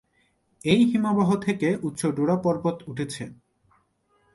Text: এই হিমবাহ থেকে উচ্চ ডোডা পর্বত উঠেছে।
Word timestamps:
এই 0.65 0.81
হিমবাহ 0.91 1.29
থেকে 1.37 1.67
উচ্চ 1.83 2.01
ডোডা 2.07 2.37
পর্বত 2.43 2.77
উঠেছে। 2.87 3.23